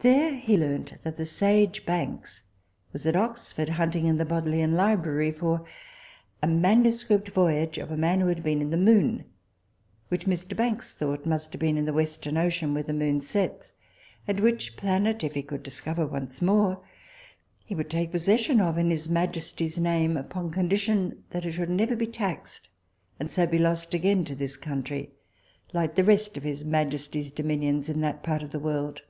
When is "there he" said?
0.00-0.56